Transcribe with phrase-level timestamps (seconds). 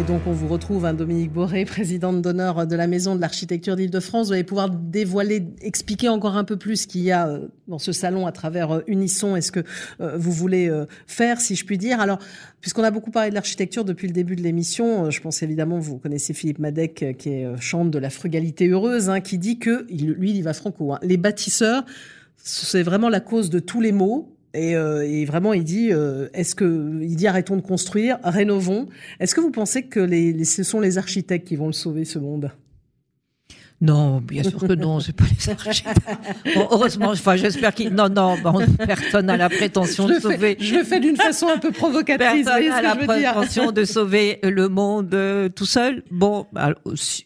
[0.00, 3.76] Et donc, on vous retrouve, hein, Dominique Boré, présidente d'honneur de la Maison de l'Architecture
[3.76, 4.28] d'Île-de-France.
[4.28, 7.78] Vous allez pouvoir dévoiler, expliquer encore un peu plus ce qu'il y a euh, dans
[7.78, 9.60] ce salon à travers euh, Unisson et ce que
[10.00, 10.70] euh, vous voulez
[11.06, 12.00] faire, si je puis dire.
[12.00, 12.18] Alors,
[12.62, 15.98] puisqu'on a beaucoup parlé de l'architecture depuis le début de l'émission, je pense évidemment, vous
[15.98, 20.30] connaissez Philippe Madec, qui est chante de la frugalité heureuse, hein, qui dit que, lui,
[20.30, 21.84] il va franco, hein, les bâtisseurs,
[22.38, 26.28] c'est vraiment la cause de tous les maux et, euh, et, vraiment, il dit, euh,
[26.34, 28.88] est-ce que, il dit, arrêtons de construire, rénovons.
[29.18, 32.04] Est-ce que vous pensez que les, les, ce sont les architectes qui vont le sauver
[32.04, 32.52] ce monde?
[33.82, 35.98] Non, bien sûr que non, c'est pas les architectes.
[36.54, 37.92] Bon, heureusement, enfin, j'espère qu'il.
[37.92, 40.56] Non, non, bon, personne n'a la prétention de sauver.
[40.60, 42.46] je le fais d'une façon un peu provocatrice.
[42.46, 46.04] Personne n'a la prétention de sauver le monde euh, tout seul.
[46.12, 46.46] Bon,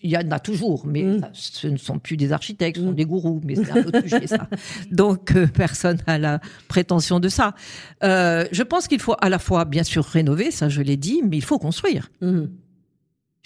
[0.03, 1.29] il y en a toujours, mais mm.
[1.35, 2.97] ce ne sont plus des architectes, ce sont mm.
[2.97, 4.49] des gourous, mais c'est un autre sujet, ça.
[4.91, 7.55] Donc, euh, personne n'a la prétention de ça.
[8.03, 11.21] Euh, je pense qu'il faut à la fois, bien sûr, rénover, ça je l'ai dit,
[11.23, 12.09] mais il faut construire.
[12.23, 12.47] Mm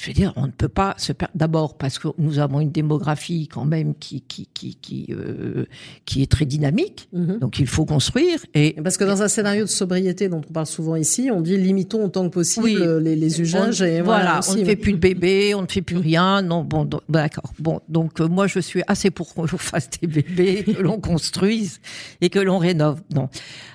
[0.00, 1.34] je veux dire, on ne peut pas se perdre.
[1.34, 5.66] D'abord parce que nous avons une démographie quand même qui qui qui qui, euh,
[6.06, 7.38] qui est très dynamique, mhm.
[7.38, 8.38] donc il faut construire.
[8.54, 11.58] Et parce que dans un scénario de sobriété dont on parle souvent ici, on dit
[11.58, 13.82] limitons autant que possible les, les, usages.
[13.82, 16.40] et voilà, on ne fait plus de bébés, on ne fait plus rien.
[16.40, 17.52] Non, bon, d'accord.
[17.58, 21.78] Bon, donc euh, moi je suis assez pour qu'on fasse des bébés, que l'on construise
[22.22, 23.02] et que l'on rénove.
[23.14, 23.28] Non.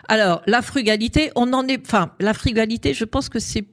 [0.07, 1.79] Alors la frugalité, on en est.
[1.85, 3.65] Enfin, la frugalité, je pense que c'est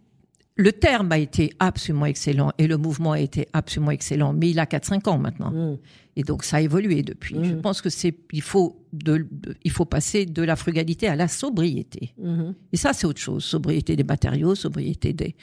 [0.57, 4.59] le terme a été absolument excellent et le mouvement a été absolument excellent, mais il
[4.59, 5.51] a 4-5 ans maintenant.
[5.51, 5.79] Mm.
[6.15, 7.37] Et donc ça a évolué depuis.
[7.43, 7.63] Je mm.
[7.63, 9.27] pense que c'est il faut de,
[9.65, 12.13] il faut passer de la frugalité à la sobriété.
[12.23, 12.55] Mm-hmm.
[12.73, 13.45] Et ça c'est autre chose.
[13.45, 15.35] Sobriété des matériaux, sobriété des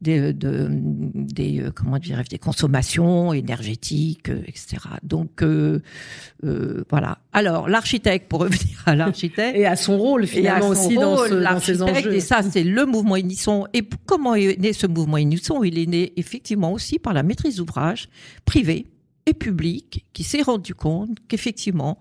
[0.00, 4.76] des, de, des euh, comment dire des consommations énergétiques, euh, etc.
[5.02, 5.80] Donc euh,
[6.44, 7.18] euh, voilà.
[7.32, 11.58] Alors l'architecte pour revenir à l'architecte et à son rôle finalement aussi dans, ce, dans,
[11.58, 12.14] ces enjeux.
[12.14, 13.66] Et ça c'est le mouvement Unisson.
[13.72, 15.64] Et comment est né ce mouvement Unisson?
[15.64, 18.08] Il est né effectivement aussi par la maîtrise d'ouvrage
[18.44, 18.86] privée
[19.26, 21.98] et public qui s'est rendu compte qu'effectivement,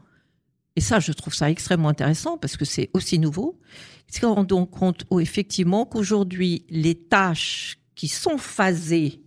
[0.76, 3.60] et ça je trouve ça extrêmement intéressant parce que c'est aussi nouveau,
[4.08, 9.22] s'est rendu compte oh, effectivement qu'aujourd'hui les tâches qui sont phasées,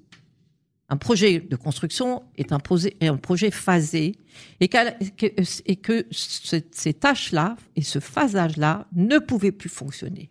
[0.89, 4.15] un projet de construction est un projet, phasé
[4.61, 4.71] et,
[5.67, 10.31] et que ces tâches-là et ce phasage-là ne pouvaient plus fonctionner.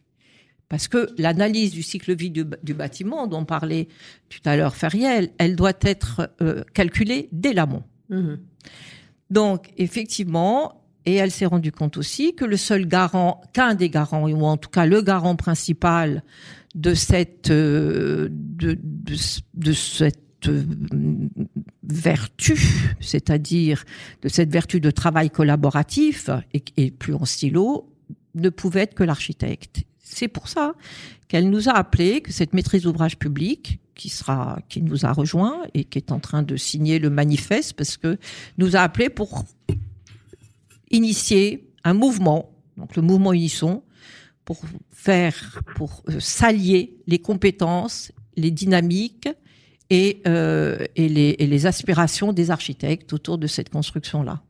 [0.69, 3.87] Parce que l'analyse du cycle vie du, bâtiment dont parlait
[4.29, 7.83] tout à l'heure Feriel, elle doit être euh, calculée dès l'amont.
[8.09, 8.39] Mhm.
[9.29, 14.27] Donc, effectivement, et elle s'est rendue compte aussi que le seul garant, qu'un des garants,
[14.27, 16.23] ou en tout cas le garant principal
[16.73, 18.77] de cette, euh, de,
[19.53, 20.63] de, cette euh,
[21.83, 22.59] vertu,
[22.99, 23.83] c'est-à-dire
[24.21, 27.91] de cette vertu de travail collaboratif et, et plus en stylo,
[28.33, 29.83] ne pouvait être que l'architecte.
[30.07, 30.75] C'est pour ça
[31.27, 35.63] qu'elle nous a appelé, que cette maîtrise d'ouvrage public, qui sera, qui nous a rejoint
[35.73, 38.17] et qui est en train de signer le manifeste, parce que
[38.57, 39.45] nous a appelé pour
[40.91, 43.81] initier un mouvement, donc le mouvement Unisson,
[44.43, 44.61] pour
[44.91, 49.27] faire, pour euh, s'allier les compétences, les dynamiques
[49.89, 54.43] et, euh, et, les, aspirations des architectes autour de cette construction-là.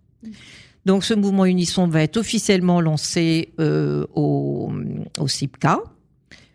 [0.85, 4.71] Donc ce mouvement Unisson va être officiellement lancé euh, au,
[5.19, 5.79] au CIPCA,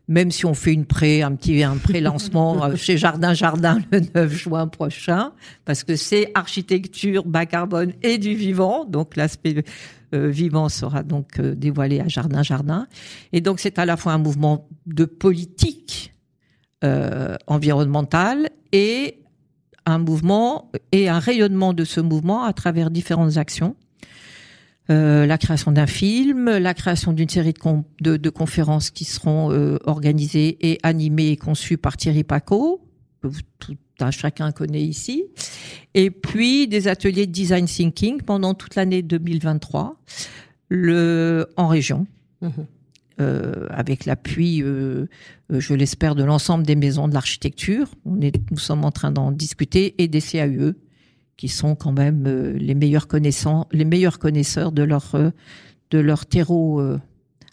[0.06, 4.00] même si on fait une pré, un petit un pré-lancement euh, chez Jardin Jardin le
[4.14, 5.32] 9 juin prochain,
[5.64, 9.64] parce que c'est architecture bas carbone et du vivant, donc l'aspect
[10.12, 12.88] euh, vivant sera donc euh, dévoilé à Jardin Jardin,
[13.32, 16.14] et donc c'est à la fois un mouvement de politique
[16.82, 19.22] euh, environnementale et
[19.86, 23.76] un mouvement et un rayonnement de ce mouvement à travers différentes actions.
[24.90, 27.54] Euh, la création d'un film, la création d'une série
[28.00, 32.80] de, de, conférences qui seront euh, organisées et animées et conçues par Thierry Paco,
[33.22, 33.28] que
[33.60, 35.24] tout un chacun connaît ici,
[35.94, 40.00] et puis des ateliers de design thinking pendant toute l'année 2023,
[40.70, 42.06] le, en région.
[42.40, 42.48] Mmh.
[43.20, 45.06] Euh, avec l'appui, euh,
[45.50, 47.88] je l'espère, de l'ensemble des maisons de l'architecture.
[48.06, 50.74] On est, nous sommes en train d'en discuter et des CAUE,
[51.40, 52.28] qui sont quand même
[52.58, 55.16] les meilleurs connaissants, les meilleurs connaisseurs de leur
[55.90, 56.82] de leur terreau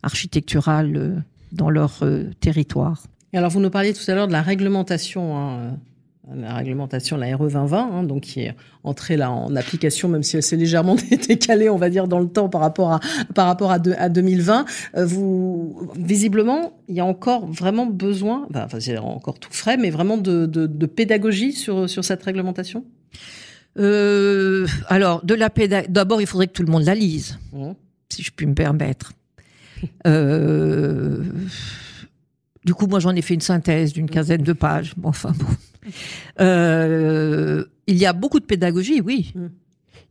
[0.03, 1.23] architectural
[1.53, 2.03] dans leur
[2.41, 3.03] territoire.
[3.31, 5.77] Alors, vous nous parliez tout à l'heure de la réglementation hein,
[6.35, 10.35] la réglementation, la RE 2020, hein, donc qui est entrée là en application, même si
[10.35, 10.97] elle s'est légèrement
[11.27, 12.99] décalée, on va dire, dans le temps par rapport à
[13.33, 14.65] par rapport à, à 2020.
[14.97, 19.89] Euh, vous, visiblement, il y a encore vraiment besoin, enfin, c'est encore tout frais, mais
[19.89, 22.83] vraiment de, de, de pédagogie sur sur cette réglementation?
[23.77, 25.91] Euh, Alors, de la pédagogie.
[25.91, 27.71] D'abord, il faudrait que tout le monde la lise, Mmh.
[28.09, 29.13] si je puis me permettre.
[30.05, 31.23] Euh,
[32.65, 34.93] du coup, moi, j'en ai fait une synthèse d'une quinzaine de pages.
[34.97, 35.45] Bon, enfin bon.
[36.41, 39.31] Euh, il y a beaucoup de pédagogie, oui.
[39.35, 39.47] Mm.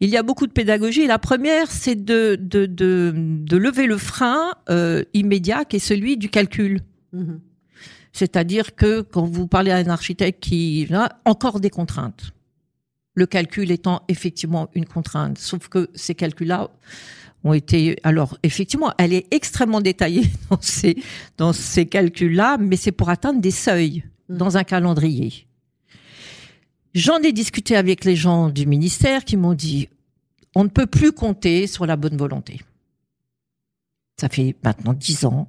[0.00, 1.06] Il y a beaucoup de pédagogie.
[1.06, 4.52] La première, c'est de, de, de, de lever le frein
[5.14, 6.80] immédiat qui est celui du calcul.
[7.12, 7.34] Mmh.
[8.12, 12.32] C'est-à-dire que quand vous parlez à un architecte qui a encore des contraintes,
[13.16, 16.70] le calcul étant effectivement une contrainte, sauf que ces calculs-là
[17.42, 20.96] ont été alors effectivement, elle est extrêmement détaillée dans ces
[21.36, 24.36] dans ces calculs-là, mais c'est pour atteindre des seuils Mhm.
[24.38, 25.46] dans un calendrier.
[26.94, 29.88] J'en ai discuté avec les gens du ministère qui m'ont dit
[30.54, 32.60] on ne peut plus compter sur la bonne volonté.
[34.18, 35.48] Ça fait maintenant dix ans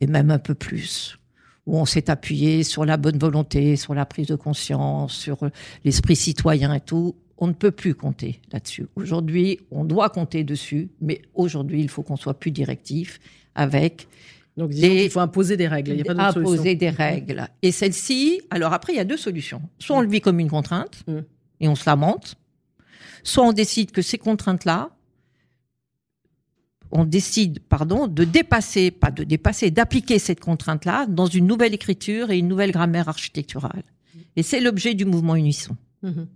[0.00, 1.18] et même un peu plus
[1.66, 5.38] où on s'est appuyé sur la bonne volonté, sur la prise de conscience, sur
[5.84, 7.14] l'esprit citoyen et tout.
[7.38, 8.86] On ne peut plus compter là-dessus.
[8.94, 13.18] Aujourd'hui, on doit compter dessus, mais aujourd'hui, il faut qu'on soit plus directif
[13.56, 14.06] avec
[14.56, 15.90] Donc, qu'il faut imposer des règles.
[15.92, 16.74] Il n'y a pas imposer solution.
[16.78, 17.48] des règles.
[17.62, 19.62] Et celle-ci, alors après, il y a deux solutions.
[19.78, 21.18] Soit on le vit comme une contrainte Mm.
[21.60, 22.36] et on se lamente,
[23.24, 24.90] soit on décide que ces contraintes-là,
[26.92, 32.30] on décide, pardon, de dépasser, pas de dépasser, d'appliquer cette contrainte-là dans une nouvelle écriture
[32.30, 33.82] et une nouvelle grammaire architecturale.
[34.36, 35.76] Et c'est l'objet du mouvement Unisson.
[36.02, 36.26] Mhm.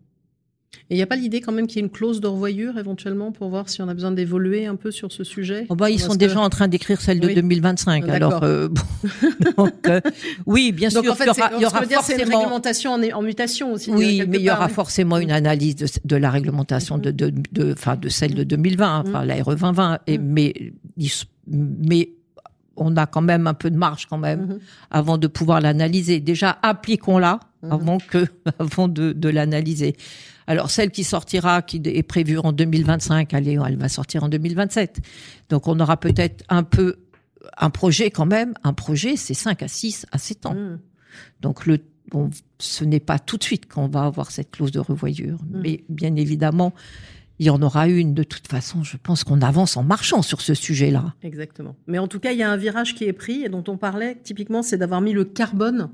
[0.89, 2.79] Et il n'y a pas l'idée quand même qu'il y ait une clause de revoyure
[2.79, 5.67] éventuellement pour voir si on a besoin d'évoluer un peu sur ce sujet?
[5.69, 7.35] Oh bah, ils Parce sont que- déjà en train d'écrire celle de Oui.
[7.35, 8.03] 2025.
[8.07, 8.15] D'accord.
[8.15, 8.83] Alors, euh, bon,
[9.57, 10.01] donc, euh,
[10.45, 12.19] oui, bien Donc sûr, en fait, il y aura, il y aura dire, c'est une
[12.21, 12.39] forcément.
[12.41, 13.91] réglementation en, en mutation aussi.
[13.91, 14.73] Oui, quelque mais il y aura oui.
[14.73, 19.05] forcément une analyse de, de la réglementation de, de, de, enfin, de celle de 2020,
[19.09, 19.99] enfin, la RE 2020.
[20.07, 20.23] Et, Mm.
[20.25, 20.55] mais,
[21.49, 22.11] mais
[22.77, 24.59] on a quand même un peu de marge quand même Mhm.
[24.91, 26.21] avant de pouvoir l'analyser.
[26.21, 27.73] Déjà, appliquons-la Mhm.
[27.73, 28.27] avant que,
[28.59, 29.97] avant de, de l'analyser.
[30.47, 35.01] Alors, celle qui sortira, qui est prévue en 2025, elle, va sortir en 2027.
[35.49, 36.97] Donc, on aura peut-être un peu
[37.59, 38.55] un projet quand même.
[38.65, 40.55] Un projet, c'est 5 à 6 à 7 ans.
[40.55, 40.79] Mhm.
[41.41, 41.79] Donc le,
[42.11, 45.61] bon, ce n'est pas tout de suite qu'on va avoir cette clause de revoyure, Mm.
[45.63, 46.75] mais bien évidemment,
[47.39, 48.15] il y en aura une.
[48.15, 51.15] De toute façon, je pense qu'on avance en marchant sur ce sujet-là.
[51.23, 51.77] Exactement.
[51.87, 53.77] Mais en tout cas, il y a un virage qui est pris et dont on
[53.77, 55.91] parlait typiquement, c'est d'avoir mis le carbone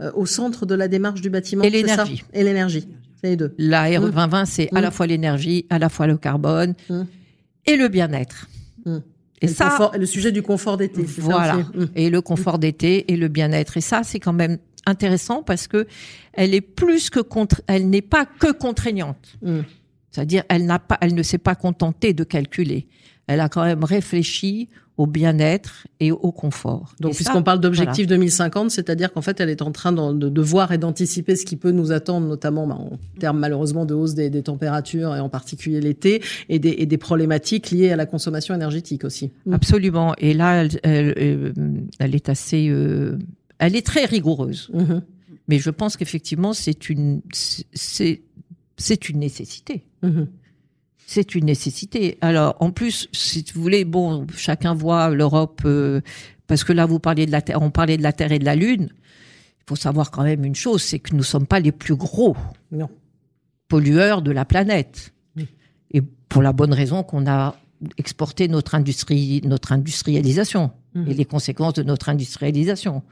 [0.00, 1.62] euh, au centre de la démarche du bâtiment.
[1.64, 2.24] Et l'énergie.
[2.32, 2.88] Et l'énergie.
[3.20, 3.54] C'est les deux.
[3.58, 4.10] La RE Mm.
[4.10, 4.82] 2020, c'est à Mm.
[4.82, 7.02] la fois l'énergie, à la fois le carbone Mm.
[7.66, 8.48] et le bien-être.
[8.84, 8.96] Mm.
[9.42, 11.02] Et le, ça, confort- le sujet du confort d'été.
[11.18, 11.58] voilà,
[11.94, 13.76] et le confort d'été et le bien-être.
[13.76, 15.86] Et ça, c'est quand même intéressant parce que
[16.32, 19.36] elle est plus que contre, elle n'est pas que contraignante.
[20.10, 22.86] C'est-à-dire, elle n'a pas, elle ne s'est pas contentée de calculer.
[23.26, 26.94] Elle a quand même réfléchi au bien-être et au confort.
[27.00, 30.70] Donc, puisqu'on parle d'objectif 2050, c'est-à-dire qu'en fait, elle est en train de, de voir
[30.70, 34.30] et d'anticiper ce qui peut nous attendre, notamment bah, en termes malheureusement de hausse des,
[34.30, 38.54] des températures et en particulier l'été, et des, et des problématiques liées à la consommation
[38.54, 39.32] énergétique aussi.
[39.46, 39.54] Mm.
[39.54, 40.14] Absolument.
[40.18, 41.52] Et là, elle, elle, euh,
[41.98, 43.18] elle est assez, euh,
[43.58, 44.70] elle est très rigoureuse.
[44.72, 45.02] Mhm.
[45.48, 49.84] Mais je pense qu'effectivement, c'est une, c'est, une nécessité.
[50.02, 50.28] Mhm.
[51.06, 52.18] C'est une nécessité.
[52.20, 56.00] Alors, en plus, si vous voulez, bon, chacun voit l'Europe, euh,
[56.46, 58.44] parce que là, vous parliez de la Terre, on parlait de la Terre et de
[58.44, 58.88] la Lune.
[58.92, 61.94] Il faut savoir quand même une chose, c'est que nous ne sommes pas les plus
[61.96, 62.36] gros
[62.72, 62.88] Non.
[63.68, 65.12] pollueurs de la planète.
[65.36, 65.48] Oui.
[65.92, 67.56] Et pour la bonne raison qu'on a
[67.98, 71.08] exporté notre industrie, notre industrialisation Mhm.
[71.08, 73.02] et les conséquences de notre industrialisation.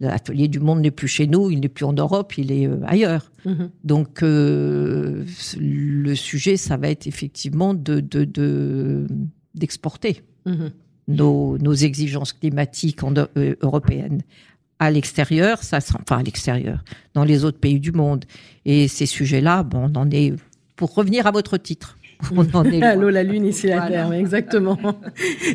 [0.00, 2.78] L'atelier du monde n'est plus chez nous, il n'est plus en Europe, il est euh,
[2.86, 3.32] ailleurs.
[3.44, 3.70] Mhm.
[3.82, 5.24] Donc euh,
[5.58, 9.06] le sujet, ça va être effectivement de de- de-
[9.54, 10.70] d'exporter Mhm.
[11.08, 14.22] nos, nos exigences climatiques en- euh, européennes
[14.78, 18.24] à l'extérieur, ça, enfin à l'extérieur, dans les autres pays du monde.
[18.64, 20.32] Et ces sujets-là, bon, on en est.
[20.76, 21.97] Pour revenir à votre titre,
[22.36, 22.80] on en est.
[22.80, 22.94] loin.
[22.96, 24.78] L'eau, la lune, ici la terre, oui, exactement.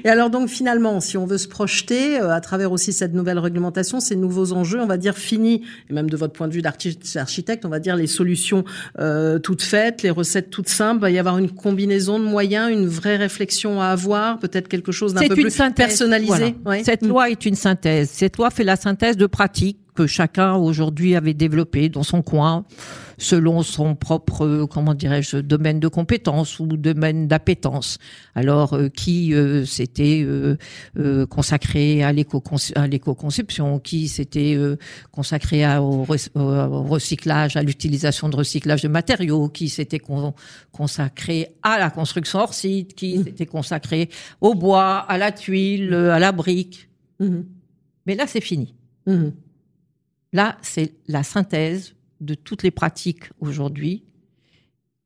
[0.04, 3.40] Et alors donc finalement, si on veut se projeter euh, à travers aussi cette nouvelle
[3.40, 6.62] réglementation, ces nouveaux enjeux, on va dire fini, et même de votre point de vue
[6.62, 8.64] d'archi- d'architecte, on va dire les solutions
[9.00, 12.72] euh, toutes faites, les recettes toutes simples, il va y avoir une combinaison de moyens,
[12.72, 15.86] une vraie réflexion à avoir, peut-être quelque chose d'un peu une plus synthèse.
[15.88, 16.56] personnalisé.
[16.64, 16.78] Voilà.
[16.80, 16.84] ouais.
[16.84, 17.08] Cette Mm.
[17.10, 18.10] loi est une synthèse.
[18.10, 22.66] Cette loi fait la synthèse de pratiques que chacun aujourd'hui avait développées dans son coin,
[23.18, 27.98] selon son propre, euh, comment dirais-je, domaine de compétence ou domaine d'appétence.
[28.36, 30.58] Alors, euh, qui euh, s'était euh,
[30.98, 32.42] euh, consacré à l'éco
[32.76, 34.78] à l'éco-conception, qui s'était euh,
[35.12, 40.34] consacré à- au, rec- au recyclage, à l'utilisation de recyclage de matériaux, qui s'était con-
[40.72, 44.10] consacré à la construction hors site, qui s'était consacré
[44.42, 46.90] au bois, à la tuile, à la brique.
[47.20, 47.46] Mhm.
[48.06, 48.74] Mais là, c'est fini.
[49.06, 49.32] Mhm.
[50.34, 54.04] Là, c'est la synthèse de toutes les pratiques aujourd'hui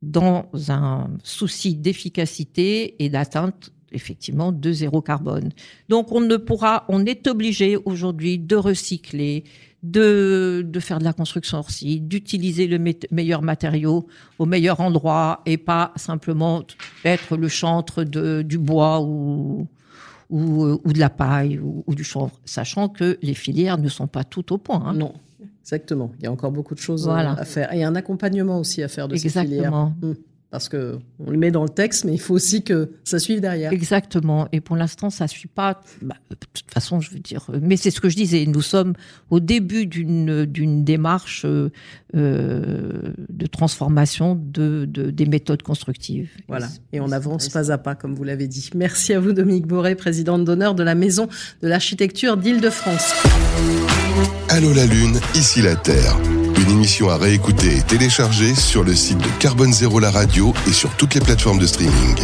[0.02, 5.52] dans un souci d'efficacité et d'atteinte effectivement de zéro carbone.
[5.90, 9.44] Donc on ne pourra, on est obligé aujourd'hui de recycler,
[9.84, 12.80] de, de faire de la construction hors site, d'utiliser le
[13.12, 14.08] meilleur matériau
[14.40, 16.64] au meilleur endroit et pas simplement
[17.06, 19.68] être le chantre du bois ou,
[20.30, 24.24] ou, ou de la paille ou, du chanvre, sachant que les filières ne sont pas
[24.24, 24.84] toutes au point.
[24.86, 24.94] Hein.
[24.94, 25.14] Non,
[25.62, 26.12] exactement.
[26.20, 27.74] Il y a encore beaucoup de choses à faire.
[27.74, 29.46] Et un accompagnement aussi à faire de ces filières.
[29.46, 29.94] Exactement.
[30.04, 30.16] Hum
[30.50, 33.42] parce que on le met dans le texte, mais il faut aussi que ça suive
[33.42, 33.72] derrière.
[33.74, 34.48] Exactement.
[34.52, 35.82] Et pour l'instant, ça suit pas.
[36.02, 37.50] Bah, de toute façon, je veux dire.
[37.62, 38.46] Mais c'est ce que je disais.
[38.46, 38.94] Nous sommes
[39.30, 41.70] au début d'une d'une démarche euh,
[42.16, 46.30] de transformation de, de, des méthodes constructives.
[46.48, 46.70] Voilà.
[46.94, 48.70] Et, on avance pas à pas, comme vous l'avez dit.
[48.74, 51.28] Merci à vous, Dominique Boré, présidente d'honneur de la Maison
[51.62, 53.14] de l'Architecture d'Île-de-France.
[54.50, 56.18] Allô la Lune, ici la Terre.
[56.60, 60.74] Une émission à réécouter et télécharger sur le site de Carbone Zéro la radio et
[60.74, 62.18] sur toutes les plateformes de streaming.